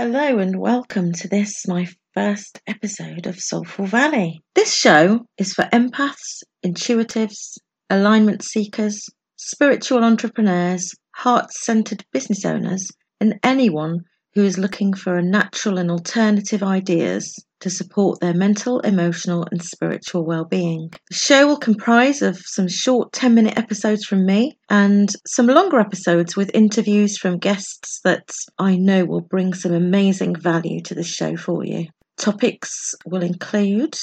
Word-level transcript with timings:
Hello 0.00 0.38
and 0.38 0.60
welcome 0.60 1.10
to 1.14 1.26
this, 1.26 1.66
my 1.66 1.88
first 2.14 2.60
episode 2.68 3.26
of 3.26 3.40
Soulful 3.40 3.86
Valley. 3.86 4.40
This 4.54 4.72
show 4.72 5.26
is 5.38 5.54
for 5.54 5.64
empaths, 5.72 6.44
intuitives, 6.64 7.58
alignment 7.90 8.44
seekers, 8.44 9.04
spiritual 9.34 10.04
entrepreneurs, 10.04 10.94
heart 11.16 11.50
centered 11.52 12.04
business 12.12 12.44
owners, 12.44 12.88
and 13.20 13.40
anyone 13.42 14.02
who 14.36 14.44
is 14.44 14.56
looking 14.56 14.94
for 14.94 15.16
a 15.16 15.22
natural 15.24 15.78
and 15.78 15.90
alternative 15.90 16.62
ideas 16.62 17.34
to 17.60 17.70
support 17.70 18.20
their 18.20 18.34
mental, 18.34 18.80
emotional, 18.80 19.46
and 19.50 19.62
spiritual 19.62 20.24
well-being. 20.24 20.90
The 21.10 21.14
show 21.14 21.46
will 21.46 21.56
comprise 21.56 22.22
of 22.22 22.38
some 22.38 22.68
short 22.68 23.12
10-minute 23.12 23.58
episodes 23.58 24.04
from 24.04 24.24
me 24.24 24.58
and 24.68 25.10
some 25.26 25.46
longer 25.46 25.80
episodes 25.80 26.36
with 26.36 26.50
interviews 26.54 27.18
from 27.18 27.38
guests 27.38 28.00
that 28.04 28.30
I 28.58 28.76
know 28.76 29.04
will 29.04 29.22
bring 29.22 29.54
some 29.54 29.72
amazing 29.72 30.36
value 30.36 30.80
to 30.82 30.94
the 30.94 31.04
show 31.04 31.36
for 31.36 31.64
you. 31.64 31.86
Topics 32.16 32.94
will 33.06 33.22
include 33.22 33.94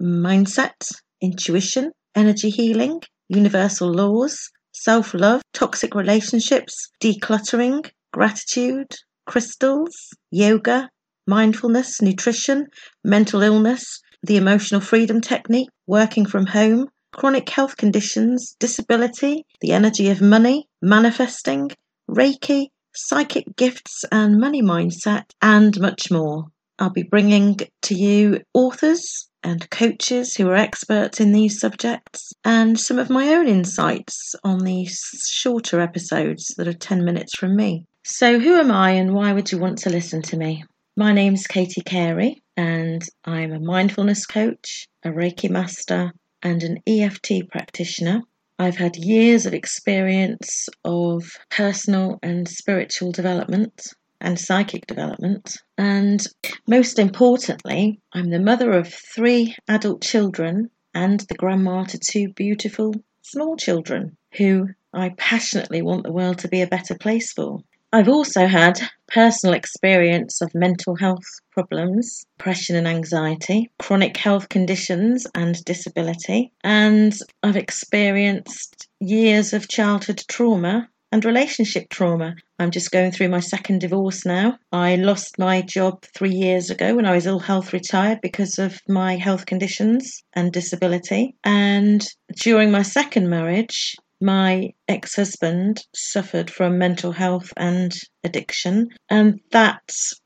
mindset, 0.00 0.90
intuition, 1.20 1.92
energy 2.14 2.50
healing, 2.50 3.00
universal 3.28 3.90
laws, 3.90 4.50
self-love, 4.72 5.42
toxic 5.54 5.94
relationships, 5.94 6.88
decluttering, 7.02 7.88
gratitude, 8.12 8.92
crystals, 9.26 9.94
yoga, 10.30 10.88
mindfulness, 11.26 12.02
nutrition, 12.02 12.66
mental 13.04 13.42
illness, 13.42 14.00
the 14.22 14.36
emotional 14.36 14.80
freedom 14.80 15.20
technique, 15.20 15.68
working 15.86 16.26
from 16.26 16.46
home, 16.46 16.88
chronic 17.12 17.48
health 17.48 17.76
conditions, 17.76 18.56
disability, 18.58 19.44
the 19.60 19.72
energy 19.72 20.10
of 20.10 20.20
money, 20.20 20.68
manifesting, 20.80 21.70
Reiki, 22.10 22.68
psychic 22.94 23.56
gifts 23.56 24.04
and 24.10 24.38
money 24.38 24.62
mindset, 24.62 25.24
and 25.40 25.78
much 25.80 26.10
more. 26.10 26.46
I'll 26.78 26.90
be 26.90 27.02
bringing 27.02 27.58
to 27.82 27.94
you 27.94 28.40
authors 28.54 29.28
and 29.44 29.68
coaches 29.70 30.34
who 30.34 30.48
are 30.48 30.56
experts 30.56 31.20
in 31.20 31.32
these 31.32 31.60
subjects 31.60 32.32
and 32.44 32.78
some 32.78 32.98
of 32.98 33.10
my 33.10 33.28
own 33.34 33.48
insights 33.48 34.34
on 34.44 34.60
these 34.60 35.00
shorter 35.30 35.80
episodes 35.80 36.54
that 36.56 36.68
are 36.68 36.72
10 36.72 37.04
minutes 37.04 37.36
from 37.36 37.56
me. 37.56 37.84
So, 38.04 38.38
who 38.38 38.56
am 38.56 38.70
I 38.70 38.92
and 38.92 39.14
why 39.14 39.32
would 39.32 39.52
you 39.52 39.58
want 39.58 39.78
to 39.78 39.90
listen 39.90 40.22
to 40.22 40.36
me? 40.36 40.64
My 40.94 41.14
name's 41.14 41.46
Katie 41.46 41.80
Carey, 41.80 42.42
and 42.54 43.02
I'm 43.24 43.50
a 43.50 43.58
mindfulness 43.58 44.26
coach, 44.26 44.86
a 45.02 45.08
Reiki 45.08 45.48
master, 45.48 46.12
and 46.42 46.62
an 46.62 46.82
EFT 46.86 47.48
practitioner. 47.50 48.20
I've 48.58 48.76
had 48.76 48.96
years 48.96 49.46
of 49.46 49.54
experience 49.54 50.68
of 50.84 51.38
personal 51.48 52.18
and 52.22 52.46
spiritual 52.46 53.10
development 53.10 53.86
and 54.20 54.38
psychic 54.38 54.86
development. 54.86 55.56
And 55.78 56.26
most 56.66 56.98
importantly, 56.98 57.98
I'm 58.12 58.28
the 58.28 58.38
mother 58.38 58.72
of 58.72 58.92
three 58.92 59.56
adult 59.68 60.02
children 60.02 60.68
and 60.92 61.20
the 61.20 61.36
grandma 61.36 61.84
to 61.84 61.98
two 61.98 62.34
beautiful 62.34 62.94
small 63.22 63.56
children 63.56 64.18
who 64.36 64.68
I 64.92 65.14
passionately 65.16 65.80
want 65.80 66.04
the 66.04 66.12
world 66.12 66.40
to 66.40 66.48
be 66.48 66.60
a 66.60 66.66
better 66.66 66.94
place 66.94 67.32
for. 67.32 67.60
I've 67.94 68.08
also 68.08 68.46
had 68.46 68.80
personal 69.06 69.54
experience 69.54 70.40
of 70.40 70.54
mental 70.54 70.96
health 70.96 71.26
problems, 71.50 72.24
depression 72.38 72.74
and 72.74 72.88
anxiety, 72.88 73.70
chronic 73.78 74.16
health 74.16 74.48
conditions 74.48 75.26
and 75.34 75.62
disability, 75.64 76.52
and 76.64 77.14
I've 77.42 77.56
experienced 77.56 78.88
years 79.00 79.52
of 79.52 79.68
childhood 79.68 80.22
trauma 80.26 80.88
and 81.12 81.22
relationship 81.26 81.90
trauma. 81.90 82.34
I'm 82.58 82.70
just 82.70 82.90
going 82.90 83.10
through 83.10 83.28
my 83.28 83.40
second 83.40 83.82
divorce 83.82 84.24
now. 84.24 84.58
I 84.72 84.94
lost 84.94 85.38
my 85.38 85.60
job 85.60 86.02
three 86.16 86.32
years 86.32 86.70
ago 86.70 86.96
when 86.96 87.04
I 87.04 87.14
was 87.14 87.26
ill 87.26 87.40
health 87.40 87.74
retired 87.74 88.20
because 88.22 88.58
of 88.58 88.80
my 88.88 89.16
health 89.16 89.44
conditions 89.44 90.22
and 90.32 90.50
disability. 90.50 91.36
And 91.44 92.02
during 92.40 92.70
my 92.70 92.82
second 92.82 93.28
marriage, 93.28 93.94
my 94.22 94.72
ex 94.92 95.16
husband 95.16 95.84
suffered 95.94 96.50
from 96.50 96.78
mental 96.78 97.12
health 97.12 97.52
and 97.56 97.92
addiction, 98.24 98.88
and 99.10 99.40
that 99.50 99.82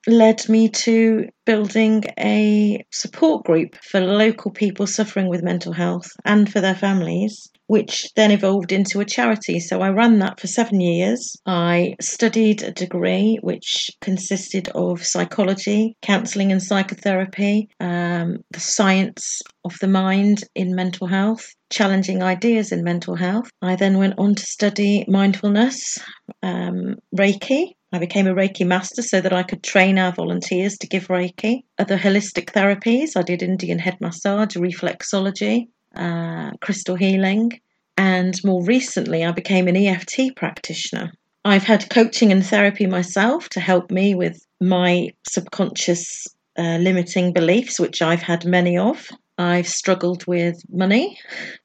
led 0.06 0.48
me 0.48 0.68
to 0.68 1.26
building 1.46 2.04
a 2.18 2.84
support 2.92 3.44
group 3.44 3.76
for 3.76 4.00
local 4.00 4.50
people 4.50 4.86
suffering 4.86 5.28
with 5.28 5.42
mental 5.42 5.72
health 5.72 6.08
and 6.24 6.52
for 6.52 6.60
their 6.60 6.74
families 6.74 7.48
which 7.66 8.08
then 8.14 8.30
evolved 8.30 8.72
into 8.72 9.00
a 9.00 9.04
charity. 9.04 9.58
So 9.60 9.80
I 9.80 9.90
ran 9.90 10.18
that 10.20 10.40
for 10.40 10.46
seven 10.46 10.80
years. 10.80 11.36
I 11.46 11.96
studied 12.00 12.62
a 12.62 12.72
degree 12.72 13.38
which 13.42 13.90
consisted 14.00 14.68
of 14.68 15.04
psychology, 15.04 15.96
counselling 16.02 16.52
and 16.52 16.62
psychotherapy, 16.62 17.68
um, 17.80 18.38
the 18.50 18.60
science 18.60 19.42
of 19.64 19.74
the 19.80 19.88
mind 19.88 20.44
in 20.54 20.74
mental 20.74 21.08
health, 21.08 21.44
challenging 21.70 22.22
ideas 22.22 22.70
in 22.70 22.84
mental 22.84 23.16
health. 23.16 23.50
I 23.60 23.74
then 23.74 23.98
went 23.98 24.14
on 24.18 24.36
to 24.36 24.46
study 24.56 25.04
mindfulness, 25.06 25.98
um, 26.42 26.96
Reiki, 27.14 27.74
I 27.92 27.98
became 27.98 28.26
a 28.26 28.34
Reiki 28.34 28.66
master 28.66 29.02
so 29.02 29.20
that 29.20 29.34
I 29.34 29.42
could 29.42 29.62
train 29.62 29.98
our 29.98 30.12
volunteers 30.12 30.78
to 30.78 30.86
give 30.86 31.08
Reiki. 31.08 31.64
Other 31.78 31.98
holistic 31.98 32.46
therapies, 32.52 33.18
I 33.18 33.22
did 33.22 33.42
Indian 33.42 33.78
head 33.78 33.98
massage, 34.00 34.56
reflexology, 34.56 35.68
uh, 35.94 36.52
crystal 36.62 36.96
healing, 36.96 37.60
and 37.98 38.34
more 38.44 38.64
recently, 38.64 39.26
I 39.26 39.32
became 39.32 39.68
an 39.68 39.76
EFT 39.76 40.34
practitioner. 40.36 41.12
I've 41.44 41.64
had 41.64 41.90
coaching 41.90 42.32
and 42.32 42.44
therapy 42.44 42.86
myself 42.86 43.50
to 43.50 43.60
help 43.60 43.90
me 43.90 44.14
with 44.14 44.40
my 44.58 45.10
subconscious 45.28 46.26
uh, 46.58 46.78
limiting 46.80 47.34
beliefs, 47.34 47.78
which 47.78 48.00
I've 48.00 48.22
had 48.22 48.46
many 48.46 48.78
of. 48.78 49.06
I've 49.38 49.68
struggled 49.68 50.26
with 50.26 50.62
money, 50.70 51.18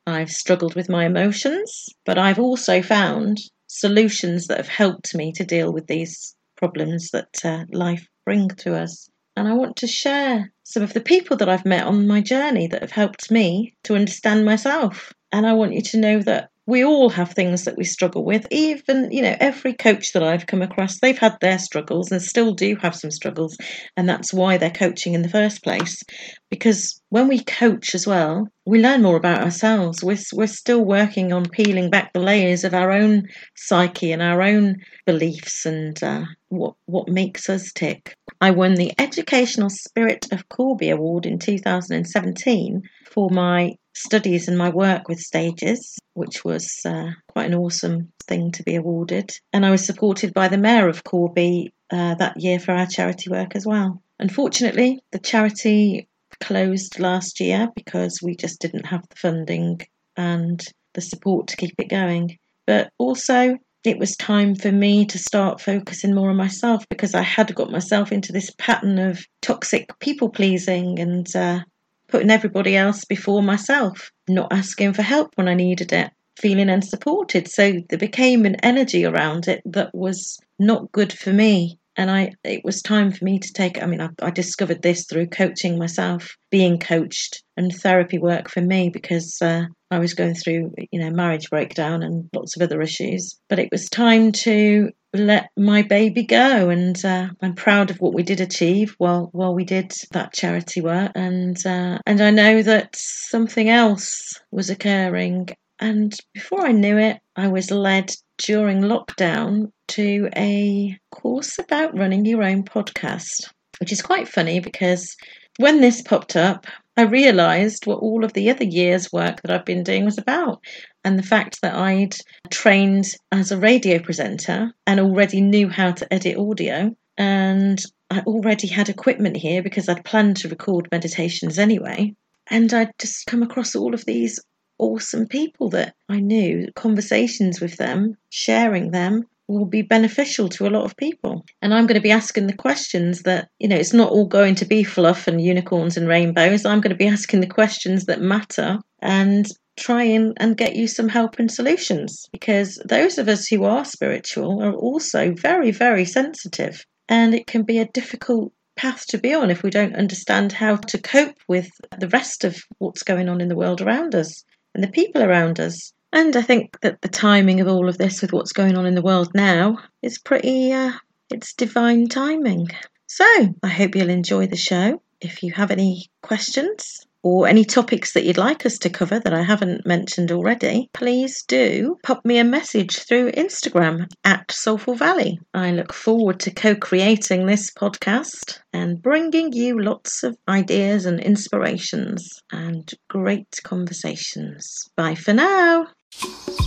I've 0.06 0.29
struggled 0.29 0.75
with 0.75 0.89
my 0.89 1.06
emotions, 1.06 1.88
but 2.06 2.18
I've 2.18 2.39
also 2.39 2.81
found 2.81 3.38
solutions 3.68 4.47
that 4.47 4.57
have 4.57 4.68
helped 4.68 5.15
me 5.15 5.31
to 5.33 5.45
deal 5.45 5.71
with 5.71 5.88
these 5.88 6.35
problems 6.57 7.09
that 7.12 7.29
uh, 7.44 7.65
life 7.71 8.06
brings 8.25 8.56
to 8.56 8.75
us. 8.75 9.09
And 9.35 9.47
I 9.47 9.53
want 9.53 9.77
to 9.77 9.88
share 9.88 10.51
some 10.63 10.83
of 10.83 10.94
the 10.94 11.01
people 11.01 11.38
that 11.38 11.50
I've 11.50 11.65
met 11.65 11.85
on 11.85 12.07
my 12.07 12.21
journey 12.21 12.68
that 12.68 12.81
have 12.81 12.91
helped 12.91 13.31
me 13.31 13.75
to 13.85 13.95
understand 13.95 14.45
myself. 14.45 15.13
And 15.31 15.47
I 15.47 15.53
want 15.53 15.74
you 15.74 15.81
to 15.81 15.97
know 15.97 16.19
that 16.19 16.50
we 16.71 16.85
all 16.85 17.09
have 17.09 17.33
things 17.33 17.65
that 17.65 17.77
we 17.77 17.83
struggle 17.83 18.23
with. 18.23 18.47
Even, 18.50 19.12
you 19.12 19.21
know, 19.21 19.35
every 19.41 19.73
coach 19.73 20.13
that 20.13 20.23
I've 20.23 20.47
come 20.47 20.62
across, 20.62 21.01
they've 21.01 21.18
had 21.18 21.38
their 21.41 21.59
struggles 21.59 22.13
and 22.13 22.21
still 22.21 22.53
do 22.53 22.77
have 22.77 22.95
some 22.95 23.12
struggles. 23.12 23.57
And 23.97 24.07
that's 24.07 24.33
why 24.33 24.56
they're 24.56 24.71
coaching 24.71 25.13
in 25.13 25.21
the 25.21 25.27
first 25.27 25.63
place. 25.65 26.01
Because 26.50 27.01
when 27.09 27.27
we 27.27 27.44
coach 27.44 27.94
as 27.94 28.07
well, 28.07 28.47
we 28.65 28.81
learn 28.81 29.01
more 29.01 29.18
about 29.18 29.44
ourselves. 29.44 30.01
We're, 30.01 30.18
we're 30.31 30.47
still 30.47 30.85
working 30.85 31.33
on 31.33 31.50
peeling 31.50 31.89
back 31.89 32.13
the 32.13 32.21
layers 32.21 32.63
of 32.63 32.74
our 32.74 32.89
own 32.89 33.27
psyche 33.56 34.13
and 34.13 34.21
our 34.21 34.41
own 34.41 34.77
beliefs 35.06 35.65
and 35.65 36.01
uh, 36.01 36.24
what, 36.47 36.75
what 36.85 37.09
makes 37.09 37.50
us 37.50 37.74
tick. 37.74 38.15
I 38.43 38.49
won 38.49 38.73
the 38.73 38.91
Educational 38.97 39.69
Spirit 39.69 40.25
of 40.31 40.49
Corby 40.49 40.89
Award 40.89 41.27
in 41.27 41.38
2017 41.38 42.81
for 43.05 43.29
my 43.29 43.75
studies 43.93 44.47
and 44.47 44.57
my 44.57 44.69
work 44.69 45.07
with 45.07 45.19
stages, 45.19 45.99
which 46.15 46.43
was 46.43 46.81
uh, 46.83 47.11
quite 47.27 47.45
an 47.45 47.53
awesome 47.53 48.11
thing 48.23 48.51
to 48.53 48.63
be 48.63 48.75
awarded. 48.75 49.29
And 49.53 49.63
I 49.63 49.69
was 49.69 49.85
supported 49.85 50.33
by 50.33 50.47
the 50.47 50.57
Mayor 50.57 50.89
of 50.89 51.03
Corby 51.03 51.71
uh, 51.91 52.15
that 52.15 52.41
year 52.41 52.59
for 52.59 52.71
our 52.71 52.88
charity 52.88 53.29
work 53.29 53.55
as 53.55 53.67
well. 53.67 54.01
Unfortunately, 54.17 55.01
the 55.11 55.19
charity 55.19 56.07
closed 56.39 56.99
last 56.99 57.39
year 57.39 57.69
because 57.75 58.21
we 58.23 58.35
just 58.35 58.59
didn't 58.59 58.88
have 58.88 59.07
the 59.07 59.17
funding 59.17 59.81
and 60.17 60.63
the 60.95 61.01
support 61.01 61.47
to 61.49 61.57
keep 61.57 61.75
it 61.77 61.89
going. 61.89 62.39
But 62.65 62.89
also, 62.97 63.57
it 63.83 63.97
was 63.97 64.15
time 64.15 64.55
for 64.55 64.71
me 64.71 65.05
to 65.05 65.17
start 65.17 65.59
focusing 65.59 66.13
more 66.13 66.29
on 66.29 66.35
myself 66.35 66.87
because 66.89 67.15
I 67.15 67.21
had 67.21 67.53
got 67.55 67.71
myself 67.71 68.11
into 68.11 68.31
this 68.31 68.51
pattern 68.57 68.99
of 68.99 69.25
toxic 69.41 69.97
people 69.99 70.29
pleasing 70.29 70.99
and 70.99 71.35
uh, 71.35 71.61
putting 72.07 72.29
everybody 72.29 72.75
else 72.75 73.05
before 73.05 73.41
myself, 73.41 74.11
not 74.27 74.53
asking 74.53 74.93
for 74.93 75.01
help 75.01 75.31
when 75.35 75.47
I 75.47 75.55
needed 75.55 75.91
it, 75.93 76.11
feeling 76.37 76.69
unsupported. 76.69 77.47
So 77.47 77.73
there 77.89 77.97
became 77.97 78.45
an 78.45 78.55
energy 78.55 79.05
around 79.05 79.47
it 79.47 79.61
that 79.65 79.93
was 79.95 80.39
not 80.59 80.91
good 80.91 81.11
for 81.11 81.33
me. 81.33 81.79
And 81.97 82.09
I, 82.09 82.31
it 82.43 82.63
was 82.63 82.81
time 82.81 83.11
for 83.11 83.25
me 83.25 83.39
to 83.39 83.53
take. 83.53 83.81
I 83.81 83.85
mean, 83.85 84.01
I, 84.01 84.09
I 84.21 84.31
discovered 84.31 84.81
this 84.81 85.05
through 85.05 85.27
coaching 85.27 85.77
myself, 85.77 86.35
being 86.49 86.79
coached, 86.79 87.43
and 87.57 87.73
therapy 87.73 88.17
work 88.17 88.49
for 88.49 88.61
me 88.61 88.89
because 88.89 89.38
uh, 89.41 89.63
I 89.89 89.99
was 89.99 90.13
going 90.13 90.35
through, 90.35 90.73
you 90.91 90.99
know, 90.99 91.11
marriage 91.11 91.49
breakdown 91.49 92.01
and 92.01 92.29
lots 92.33 92.55
of 92.55 92.61
other 92.61 92.81
issues. 92.81 93.38
But 93.49 93.59
it 93.59 93.69
was 93.71 93.89
time 93.89 94.31
to 94.43 94.91
let 95.13 95.49
my 95.57 95.81
baby 95.81 96.23
go 96.23 96.69
and 96.69 97.03
uh, 97.03 97.27
I'm 97.41 97.53
proud 97.53 97.91
of 97.91 97.99
what 97.99 98.13
we 98.13 98.23
did 98.23 98.39
achieve 98.39 98.95
while 98.97 99.29
while 99.33 99.53
we 99.53 99.65
did 99.65 99.93
that 100.11 100.33
charity 100.33 100.79
work 100.79 101.11
and 101.15 101.57
uh, 101.65 101.99
and 102.05 102.21
I 102.21 102.31
know 102.31 102.63
that 102.63 102.95
something 102.95 103.69
else 103.69 104.39
was 104.51 104.69
occurring 104.69 105.49
and 105.79 106.15
before 106.33 106.65
I 106.65 106.71
knew 106.71 106.97
it 106.97 107.19
I 107.35 107.49
was 107.49 107.71
led 107.71 108.11
during 108.38 108.81
lockdown 108.81 109.71
to 109.91 110.29
a 110.35 110.97
course 111.11 111.59
about 111.59 111.97
running 111.97 112.25
your 112.25 112.43
own 112.43 112.63
podcast 112.63 113.51
which 113.79 113.91
is 113.91 114.01
quite 114.01 114.27
funny 114.27 114.59
because 114.59 115.15
when 115.57 115.81
this 115.81 116.01
popped 116.01 116.35
up 116.35 116.65
I 116.97 117.03
realized 117.03 117.88
what 117.88 117.99
all 117.99 118.25
of 118.25 118.33
the 118.33 118.49
other 118.49 118.65
years' 118.65 119.11
work 119.11 119.41
that 119.41 119.51
I've 119.51 119.65
been 119.65 119.83
doing 119.83 120.05
was 120.05 120.17
about 120.17 120.61
and 121.03 121.17
the 121.17 121.23
fact 121.23 121.61
that 121.61 121.73
I'd 121.73 122.15
trained 122.49 123.05
as 123.31 123.51
a 123.51 123.57
radio 123.57 123.99
presenter 123.99 124.73
and 124.85 124.99
already 124.99 125.41
knew 125.41 125.69
how 125.69 125.91
to 125.93 126.13
edit 126.13 126.38
audio. 126.38 126.95
And 127.17 127.81
I 128.09 128.19
already 128.19 128.67
had 128.67 128.89
equipment 128.89 129.38
here 129.38 129.63
because 129.63 129.88
I'd 129.88 130.05
planned 130.05 130.38
to 130.38 130.49
record 130.49 130.89
meditations 130.91 131.57
anyway. 131.57 132.13
And 132.49 132.73
I'd 132.73 132.91
just 132.99 133.25
come 133.25 133.41
across 133.41 133.75
all 133.75 133.93
of 133.93 134.05
these 134.05 134.39
awesome 134.77 135.27
people 135.27 135.69
that 135.69 135.95
I 136.09 136.19
knew, 136.19 136.67
conversations 136.75 137.61
with 137.61 137.77
them, 137.77 138.17
sharing 138.29 138.91
them, 138.91 139.25
will 139.51 139.65
be 139.65 139.81
beneficial 139.81 140.50
to 140.50 140.68
a 140.68 140.69
lot 140.69 140.86
of 140.86 140.98
people. 140.98 141.45
And 141.62 141.74
I'm 141.74 141.86
going 141.86 142.00
to 142.00 142.01
be 142.01 142.12
asking 142.12 142.48
the 142.48 142.53
questions 142.53 143.24
that, 143.24 143.50
you 143.59 143.68
know, 143.68 143.75
it's 143.75 143.94
not 143.94 144.12
all 144.12 144.25
going 144.25 144.56
to 144.56 144.65
be 144.65 144.83
fluff 144.83 145.27
and 145.27 145.42
unicorns 145.42 145.98
and 145.98 146.07
rainbows. 146.07 146.65
I'm 146.65 146.81
going 146.81 146.95
to 146.95 147.03
be 147.03 147.07
asking 147.07 147.42
the 147.42 147.48
questions 147.48 148.06
that 148.06 148.21
matter 148.21 148.80
and 149.01 149.45
try 149.77 150.03
and, 150.03 150.33
and 150.38 150.57
get 150.57 150.75
you 150.75 150.88
some 150.88 151.09
help 151.09 151.39
and 151.39 151.51
solutions 151.51 152.27
because 152.31 152.81
those 152.86 153.18
of 153.18 153.27
us 153.27 153.48
who 153.48 153.63
are 153.63 153.86
spiritual 153.86 154.62
are 154.63 154.74
also 154.74 155.33
very, 155.33 155.71
very 155.71 156.06
sensitive. 156.06 156.86
And 157.09 157.33
it 157.33 157.48
can 157.48 157.63
be 157.63 157.80
a 157.80 157.86
difficult 157.94 158.53
path 158.75 159.06
to 159.07 159.18
be 159.18 159.33
on 159.33 159.51
if 159.51 159.63
we 159.63 159.69
don't 159.69 159.95
understand 159.95 160.51
how 160.51 160.75
to 160.75 160.98
cope 160.98 161.38
with 161.48 161.69
the 162.00 162.07
rest 162.07 162.44
of 162.44 162.57
what's 162.80 163.03
going 163.03 163.30
on 163.30 163.42
in 163.42 163.48
the 163.48 163.56
world 163.56 163.81
around 163.81 164.15
us 164.15 164.44
and 164.74 164.83
the 164.83 164.88
people 164.89 165.21
around 165.21 165.59
us. 165.59 165.94
And 166.13 166.35
I 166.35 166.41
think 166.41 166.79
that 166.81 167.01
the 167.01 167.07
timing 167.07 167.61
of 167.61 167.67
all 167.67 167.87
of 167.87 167.97
this 167.97 168.21
with 168.21 168.33
what's 168.33 168.51
going 168.51 168.77
on 168.77 168.85
in 168.85 168.95
the 168.95 169.01
world 169.01 169.31
now 169.33 169.77
is 170.01 170.19
pretty, 170.19 170.71
uh, 170.71 170.91
it's 171.29 171.53
divine 171.53 172.07
timing. 172.07 172.67
So 173.07 173.25
I 173.63 173.67
hope 173.69 173.95
you'll 173.95 174.09
enjoy 174.09 174.47
the 174.47 174.57
show. 174.57 175.01
If 175.21 175.43
you 175.43 175.51
have 175.53 175.71
any 175.71 176.09
questions, 176.21 177.05
or 177.23 177.47
any 177.47 177.63
topics 177.63 178.13
that 178.13 178.25
you'd 178.25 178.37
like 178.37 178.65
us 178.65 178.77
to 178.79 178.89
cover 178.89 179.19
that 179.19 179.33
I 179.33 179.43
haven't 179.43 179.85
mentioned 179.85 180.31
already, 180.31 180.89
please 180.93 181.43
do 181.43 181.97
pop 182.03 182.25
me 182.25 182.39
a 182.39 182.43
message 182.43 182.97
through 182.97 183.31
Instagram 183.31 184.07
at 184.23 184.51
Soulful 184.51 184.95
Valley. 184.95 185.39
I 185.53 185.71
look 185.71 185.93
forward 185.93 186.39
to 186.41 186.51
co 186.51 186.75
creating 186.75 187.45
this 187.45 187.71
podcast 187.71 188.59
and 188.73 189.01
bringing 189.01 189.53
you 189.53 189.79
lots 189.79 190.23
of 190.23 190.37
ideas 190.47 191.05
and 191.05 191.19
inspirations 191.19 192.41
and 192.51 192.91
great 193.07 193.59
conversations. 193.63 194.89
Bye 194.95 195.15
for 195.15 195.33
now. 195.33 195.87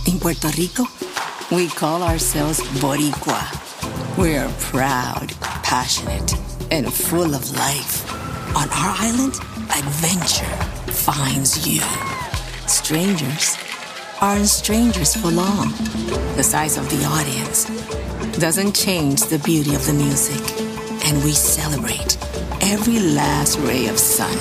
In 0.07 0.19
Puerto 0.19 0.49
Rico, 0.55 0.85
we 1.51 1.67
call 1.67 2.03
ourselves 2.03 2.61
Boricua. 2.79 3.41
We 4.17 4.35
are 4.37 4.51
proud, 4.59 5.33
passionate, 5.63 6.33
and 6.71 6.93
full 6.93 7.33
of 7.33 7.51
life. 7.57 8.05
On 8.55 8.69
our 8.69 8.95
island, 8.99 9.33
adventure 9.75 10.55
finds 10.91 11.67
you. 11.67 11.81
Strangers 12.67 13.57
aren't 14.21 14.47
strangers 14.47 15.15
for 15.15 15.31
long. 15.31 15.71
The 16.37 16.43
size 16.43 16.77
of 16.77 16.87
the 16.89 17.03
audience 17.05 17.65
doesn't 18.37 18.75
change 18.75 19.23
the 19.23 19.39
beauty 19.39 19.73
of 19.73 19.85
the 19.87 19.93
music, 19.93 20.43
and 21.05 21.23
we 21.23 21.31
celebrate 21.31 22.15
every 22.61 22.99
last 22.99 23.57
ray 23.59 23.87
of 23.87 23.97
sun. 23.97 24.37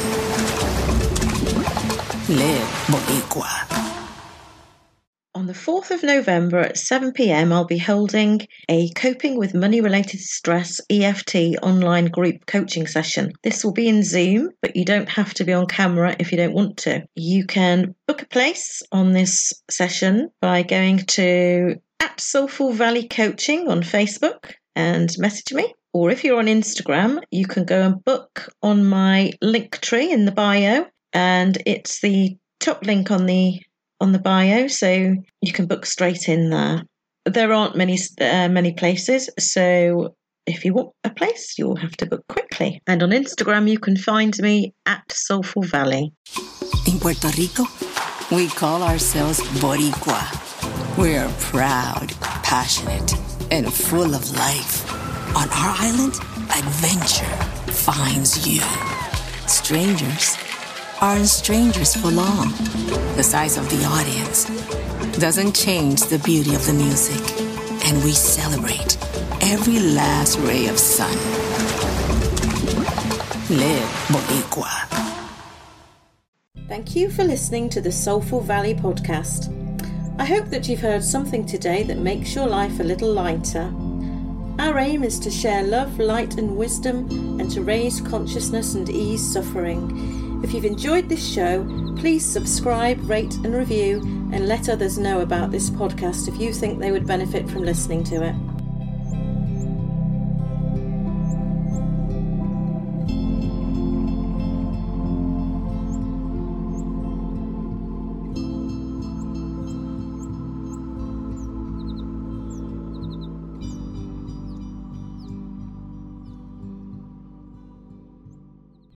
Live 2.29 2.69
Boricua. 2.87 3.74
The 5.55 5.61
4th 5.61 5.93
of 5.93 6.03
November 6.03 6.59
at 6.59 6.77
7 6.77 7.13
pm, 7.13 7.53
I'll 7.53 7.65
be 7.65 7.79
holding 7.79 8.41
a 8.69 8.91
Coping 8.97 9.39
with 9.39 9.55
Money 9.55 9.81
Related 9.81 10.19
Stress 10.19 10.81
EFT 10.91 11.37
online 11.63 12.07
group 12.07 12.45
coaching 12.47 12.89
session. 12.89 13.31
This 13.45 13.65
will 13.65 13.73
be 13.73 13.87
in 13.87 14.03
Zoom, 14.03 14.51
but 14.61 14.75
you 14.75 14.85
don't 14.85 15.09
have 15.09 15.33
to 15.35 15.45
be 15.45 15.53
on 15.53 15.67
camera 15.67 16.17
if 16.19 16.33
you 16.33 16.39
don't 16.39 16.55
want 16.55 16.79
to. 16.79 17.05
You 17.15 17.47
can 17.47 17.95
book 18.09 18.23
a 18.23 18.27
place 18.27 18.83
on 18.91 19.13
this 19.13 19.53
session 19.71 20.31
by 20.41 20.65
going 20.65 20.99
to 21.11 21.77
at 22.01 22.21
Soulful 22.21 22.73
Valley 22.73 23.07
Coaching 23.07 23.69
on 23.69 23.83
Facebook 23.83 24.55
and 24.75 25.09
message 25.19 25.53
me. 25.53 25.73
Or 25.93 26.11
if 26.11 26.25
you're 26.25 26.41
on 26.41 26.47
Instagram, 26.47 27.23
you 27.31 27.47
can 27.47 27.65
go 27.65 27.81
and 27.83 28.05
book 28.05 28.49
on 28.61 28.85
my 28.85 29.31
link 29.41 29.81
tree 29.81 30.11
in 30.11 30.25
the 30.25 30.33
bio, 30.33 30.87
and 31.13 31.57
it's 31.65 32.01
the 32.01 32.37
top 32.59 32.85
link 32.85 33.13
on 33.13 33.27
the 33.27 33.61
on 34.05 34.13
the 34.13 34.19
bio, 34.19 34.67
so 34.69 35.17
you 35.41 35.53
can 35.53 35.67
book 35.67 35.87
straight 35.87 36.29
in 36.29 36.51
there. 36.51 36.83
There 37.25 37.55
aren't 37.55 37.75
many 37.75 37.99
uh, 38.21 38.51
many 38.51 38.73
places, 38.75 39.31
so 39.39 40.15
if 40.47 40.63
you 40.63 40.75
want 40.75 40.91
a 41.05 41.11
place, 41.11 41.55
you'll 41.57 41.77
have 41.77 41.97
to 41.97 42.07
book 42.07 42.23
quickly. 42.29 42.83
And 42.87 43.03
on 43.03 43.11
Instagram, 43.11 43.67
you 43.67 43.79
can 43.79 43.97
find 43.97 44.37
me 44.39 44.75
at 44.85 45.11
Soulful 45.11 45.63
Valley. 45.63 46.13
In 46.87 47.01
Puerto 47.01 47.29
Rico, 47.39 47.65
we 48.31 48.49
call 48.49 48.83
ourselves 48.83 49.41
Boricua. 49.63 50.23
We 50.99 51.17
are 51.17 51.33
proud, 51.41 52.13
passionate, 52.43 53.15
and 53.51 53.73
full 53.73 54.15
of 54.15 54.31
life. 54.37 54.75
On 55.35 55.49
our 55.49 55.75
island, 55.89 56.15
adventure 56.61 57.37
finds 57.73 58.47
you. 58.47 58.61
Strangers 59.47 60.37
aren't 61.05 61.29
strangers 61.29 61.95
for 61.95 62.11
long. 62.11 62.49
The 63.17 63.23
size 63.23 63.59
of 63.59 63.69
the 63.69 63.85
audience 63.85 64.47
doesn't 65.19 65.55
change 65.55 66.01
the 66.05 66.19
beauty 66.21 66.55
of 66.55 66.65
the 66.65 66.73
music, 66.73 67.21
and 67.85 68.03
we 68.03 68.13
celebrate 68.13 68.97
every 69.43 69.81
last 69.81 70.39
ray 70.39 70.67
of 70.67 70.79
sun. 70.79 71.15
Live 73.51 73.91
Boricua. 74.09 74.73
Thank 76.69 76.97
you 76.97 77.11
for 77.11 77.23
listening 77.23 77.69
to 77.69 77.83
the 77.83 77.93
Soulful 77.93 78.41
Valley 78.41 78.75
podcast. 78.75 79.53
I 80.19 80.25
hope 80.25 80.47
that 80.47 80.71
you've 80.71 80.81
heard 80.81 81.05
something 81.05 81.45
today 81.45 81.83
that 81.83 81.99
makes 81.99 82.35
your 82.35 82.47
life 82.47 82.81
a 82.81 82.83
little 82.83 83.13
lighter. 83.13 83.71
Our 84.59 84.79
aim 84.79 85.05
is 85.05 85.19
to 85.21 85.31
share 85.31 85.65
love, 85.65 85.99
light, 85.99 86.39
and 86.39 86.57
wisdom 86.57 87.39
and 87.39 87.51
to 87.51 87.61
raise 87.61 88.01
consciousness 88.01 88.75
and 88.75 88.89
ease 88.89 89.33
suffering. 89.35 90.24
If 90.45 90.53
you've 90.53 90.67
enjoyed 90.67 91.09
this 91.09 91.27
show, 91.27 91.65
please 91.97 92.23
subscribe, 92.23 93.09
rate, 93.09 93.35
and 93.37 93.55
review, 93.55 94.03
and 94.31 94.47
let 94.47 94.69
others 94.69 94.99
know 94.99 95.21
about 95.21 95.51
this 95.51 95.71
podcast 95.71 96.29
if 96.29 96.39
you 96.39 96.53
think 96.53 96.79
they 96.79 96.93
would 96.93 97.07
benefit 97.07 97.49
from 97.49 97.63
listening 97.63 98.05
to 98.05 98.23
it. 98.23 98.44